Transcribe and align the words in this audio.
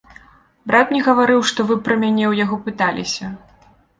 Брат 0.71 0.93
мне 0.93 1.01
гаварыў, 1.07 1.43
што 1.51 1.67
вы 1.71 1.77
пра 1.87 1.95
мяне 2.03 2.25
ў 2.31 2.45
яго 2.45 2.55
пыталіся. 2.69 3.25